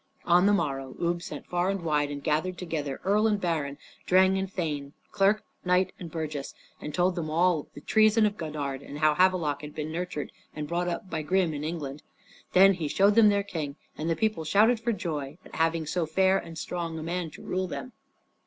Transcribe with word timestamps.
On 0.25 0.47
the 0.47 0.51
morrow 0.53 0.95
Ubbe 0.99 1.21
sent 1.21 1.45
far 1.45 1.69
and 1.69 1.83
wide 1.83 2.09
and 2.09 2.23
gathered 2.23 2.57
together 2.57 2.99
earl 3.03 3.27
and 3.27 3.39
baron, 3.39 3.77
dreng 4.07 4.29
[servant] 4.31 4.37
and 4.39 4.51
thane, 4.51 4.93
clerk, 5.11 5.43
knight 5.63 5.91
and 5.99 6.09
burgess, 6.09 6.55
and 6.81 6.91
told 6.91 7.13
them 7.13 7.29
all 7.29 7.67
the 7.75 7.81
treason 7.81 8.25
of 8.25 8.35
Godard, 8.35 8.81
and 8.81 8.97
how 8.97 9.13
Havelok 9.13 9.61
had 9.61 9.75
been 9.75 9.91
nurtured 9.91 10.31
and 10.55 10.67
brought 10.67 10.87
up 10.87 11.07
by 11.11 11.21
Grim 11.21 11.53
in 11.53 11.63
England. 11.63 12.01
Then 12.53 12.73
he 12.73 12.87
showed 12.87 13.13
them 13.13 13.29
their 13.29 13.43
King, 13.43 13.75
and 13.95 14.09
the 14.09 14.15
people 14.15 14.43
shouted 14.43 14.79
for 14.79 14.91
joy 14.91 15.37
at 15.45 15.53
having 15.53 15.85
so 15.85 16.07
fair 16.07 16.35
and 16.39 16.57
strong 16.57 16.97
a 16.97 17.03
man 17.03 17.29
to 17.29 17.43
rule 17.43 17.67
them. 17.67 17.91